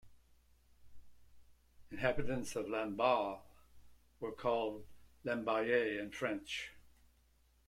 [1.91, 3.39] Inhabitants of Lamballe
[4.19, 4.87] are called
[5.23, 6.71] "lamballais" in French.